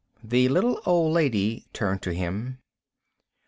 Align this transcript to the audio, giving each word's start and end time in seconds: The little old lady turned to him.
The 0.23 0.49
little 0.49 0.81
old 0.87 1.13
lady 1.13 1.67
turned 1.73 2.01
to 2.01 2.11
him. 2.15 2.57